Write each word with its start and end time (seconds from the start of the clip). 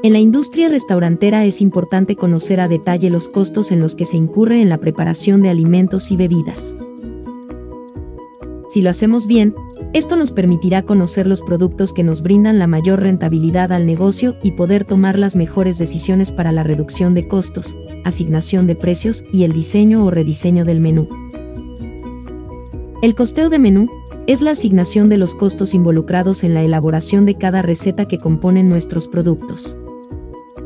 En 0.00 0.12
la 0.12 0.20
industria 0.20 0.68
restaurantera 0.68 1.44
es 1.44 1.60
importante 1.60 2.14
conocer 2.14 2.60
a 2.60 2.68
detalle 2.68 3.10
los 3.10 3.28
costos 3.28 3.72
en 3.72 3.80
los 3.80 3.96
que 3.96 4.04
se 4.04 4.16
incurre 4.16 4.62
en 4.62 4.68
la 4.68 4.78
preparación 4.78 5.42
de 5.42 5.48
alimentos 5.48 6.12
y 6.12 6.16
bebidas. 6.16 6.76
Si 8.68 8.80
lo 8.80 8.90
hacemos 8.90 9.26
bien, 9.26 9.56
esto 9.94 10.14
nos 10.14 10.30
permitirá 10.30 10.82
conocer 10.82 11.26
los 11.26 11.42
productos 11.42 11.92
que 11.92 12.04
nos 12.04 12.22
brindan 12.22 12.60
la 12.60 12.68
mayor 12.68 13.00
rentabilidad 13.00 13.72
al 13.72 13.86
negocio 13.86 14.36
y 14.40 14.52
poder 14.52 14.84
tomar 14.84 15.18
las 15.18 15.34
mejores 15.34 15.78
decisiones 15.78 16.30
para 16.30 16.52
la 16.52 16.62
reducción 16.62 17.12
de 17.14 17.26
costos, 17.26 17.74
asignación 18.04 18.68
de 18.68 18.76
precios 18.76 19.24
y 19.32 19.42
el 19.42 19.52
diseño 19.52 20.04
o 20.04 20.12
rediseño 20.12 20.64
del 20.64 20.78
menú. 20.78 21.08
El 23.02 23.16
costeo 23.16 23.50
de 23.50 23.58
menú 23.58 23.88
es 24.28 24.42
la 24.42 24.52
asignación 24.52 25.08
de 25.08 25.18
los 25.18 25.34
costos 25.34 25.74
involucrados 25.74 26.44
en 26.44 26.54
la 26.54 26.62
elaboración 26.62 27.26
de 27.26 27.34
cada 27.34 27.62
receta 27.62 28.06
que 28.06 28.18
componen 28.18 28.68
nuestros 28.68 29.08
productos. 29.08 29.76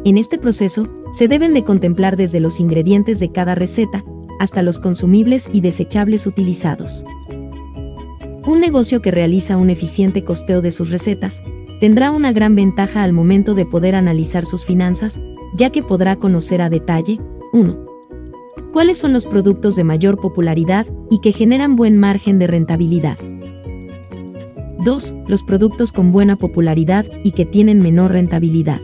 En 0.04 0.18
este 0.18 0.36
proceso, 0.36 0.88
se 1.12 1.28
deben 1.28 1.54
de 1.54 1.62
contemplar 1.62 2.16
desde 2.16 2.40
los 2.40 2.58
ingredientes 2.58 3.20
de 3.20 3.30
cada 3.30 3.54
receta, 3.54 4.02
hasta 4.40 4.62
los 4.62 4.80
consumibles 4.80 5.48
y 5.52 5.60
desechables 5.60 6.26
utilizados. 6.26 7.04
Un 8.44 8.58
negocio 8.58 9.00
que 9.00 9.12
realiza 9.12 9.56
un 9.56 9.70
eficiente 9.70 10.24
costeo 10.24 10.60
de 10.60 10.72
sus 10.72 10.90
recetas, 10.90 11.42
tendrá 11.78 12.10
una 12.10 12.32
gran 12.32 12.56
ventaja 12.56 13.04
al 13.04 13.12
momento 13.12 13.54
de 13.54 13.64
poder 13.64 13.94
analizar 13.94 14.44
sus 14.44 14.64
finanzas, 14.64 15.20
ya 15.56 15.70
que 15.70 15.84
podrá 15.84 16.16
conocer 16.16 16.62
a 16.62 16.68
detalle, 16.68 17.20
1. 17.52 17.86
¿Cuáles 18.72 18.98
son 18.98 19.12
los 19.12 19.26
productos 19.26 19.76
de 19.76 19.84
mayor 19.84 20.18
popularidad 20.18 20.86
y 21.10 21.20
que 21.20 21.30
generan 21.30 21.76
buen 21.76 21.96
margen 21.96 22.40
de 22.40 22.48
rentabilidad? 22.48 23.18
2. 24.84 25.14
Los 25.28 25.44
productos 25.44 25.92
con 25.92 26.10
buena 26.10 26.34
popularidad 26.34 27.06
y 27.22 27.30
que 27.30 27.44
tienen 27.46 27.80
menor 27.80 28.10
rentabilidad. 28.10 28.80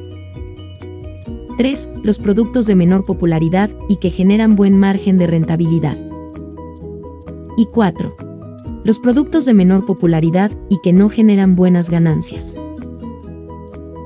3. 1.59 1.89
Los 2.05 2.20
productos 2.20 2.67
de 2.67 2.77
menor 2.77 3.05
popularidad 3.05 3.69
y 3.89 3.97
que 3.97 4.11
generan 4.11 4.55
buen 4.55 4.78
margen 4.78 5.19
de 5.19 5.27
rentabilidad. 5.27 5.98
Y 7.56 7.67
4. 7.67 8.15
Los 8.84 9.00
productos 9.00 9.45
de 9.45 9.55
menor 9.55 9.84
popularidad 9.84 10.53
y 10.70 10.78
que 10.84 10.92
no 10.92 11.09
generan 11.09 11.56
buenas 11.56 11.91
ganancias. 11.91 12.56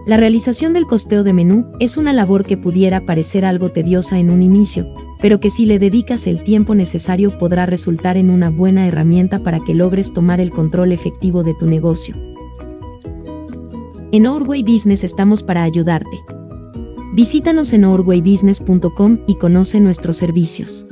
La 0.07 0.17
realización 0.17 0.73
del 0.73 0.87
costeo 0.87 1.25
de 1.25 1.35
menú 1.35 1.67
es 1.79 1.99
una 1.99 2.15
labor 2.15 2.47
que 2.47 2.57
pudiera 2.57 3.05
parecer 3.05 3.45
algo 3.45 3.71
tediosa 3.71 4.19
en 4.19 4.31
un 4.31 4.41
inicio, 4.41 4.87
pero 5.21 5.39
que 5.39 5.51
si 5.51 5.67
le 5.67 5.79
dedicas 5.79 6.27
el 6.27 6.45
tiempo 6.45 6.75
necesario 6.75 7.39
podrá 7.39 7.67
resultar 7.67 8.17
en 8.17 8.31
una 8.31 8.49
buena 8.49 8.89
herramienta 8.89 9.41
para 9.41 9.61
que 9.61 9.75
logres 9.75 10.15
tomar 10.15 10.41
el 10.41 10.51
control 10.51 10.91
efectivo 10.91 11.43
de 11.43 11.53
tu 11.53 11.67
negocio. 11.67 12.17
En 14.11 14.27
Orway 14.27 14.63
Business 14.63 15.05
estamos 15.05 15.43
para 15.43 15.65
ayudarte. 15.65 16.23
Visítanos 17.13 17.75
en 17.75 17.85
orwaybusiness.com 17.85 19.19
y 19.27 19.35
conoce 19.35 19.81
nuestros 19.81 20.17
servicios. 20.17 20.87